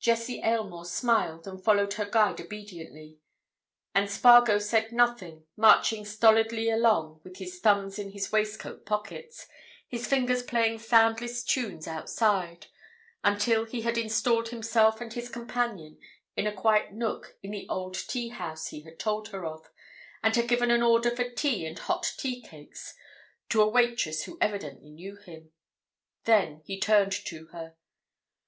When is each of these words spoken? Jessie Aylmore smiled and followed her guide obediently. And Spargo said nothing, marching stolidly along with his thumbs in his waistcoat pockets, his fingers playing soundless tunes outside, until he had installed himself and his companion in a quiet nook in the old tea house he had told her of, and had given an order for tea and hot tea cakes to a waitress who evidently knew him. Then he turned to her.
Jessie 0.00 0.42
Aylmore 0.42 0.84
smiled 0.84 1.46
and 1.46 1.62
followed 1.62 1.92
her 1.92 2.04
guide 2.04 2.40
obediently. 2.40 3.20
And 3.94 4.10
Spargo 4.10 4.58
said 4.58 4.90
nothing, 4.90 5.46
marching 5.56 6.04
stolidly 6.04 6.68
along 6.68 7.20
with 7.22 7.36
his 7.36 7.60
thumbs 7.60 7.96
in 7.96 8.10
his 8.10 8.32
waistcoat 8.32 8.84
pockets, 8.84 9.46
his 9.86 10.08
fingers 10.08 10.42
playing 10.42 10.80
soundless 10.80 11.44
tunes 11.44 11.86
outside, 11.86 12.66
until 13.22 13.64
he 13.64 13.82
had 13.82 13.96
installed 13.96 14.48
himself 14.48 15.00
and 15.00 15.12
his 15.12 15.28
companion 15.28 16.00
in 16.36 16.48
a 16.48 16.52
quiet 16.52 16.90
nook 16.92 17.36
in 17.40 17.52
the 17.52 17.68
old 17.68 17.94
tea 17.94 18.30
house 18.30 18.70
he 18.70 18.80
had 18.80 18.98
told 18.98 19.28
her 19.28 19.44
of, 19.46 19.70
and 20.20 20.34
had 20.34 20.48
given 20.48 20.72
an 20.72 20.82
order 20.82 21.14
for 21.14 21.30
tea 21.30 21.64
and 21.64 21.78
hot 21.78 22.12
tea 22.18 22.42
cakes 22.42 22.96
to 23.48 23.62
a 23.62 23.68
waitress 23.68 24.24
who 24.24 24.36
evidently 24.40 24.90
knew 24.90 25.14
him. 25.14 25.52
Then 26.24 26.62
he 26.64 26.80
turned 26.80 27.12
to 27.26 27.46
her. 27.52 27.76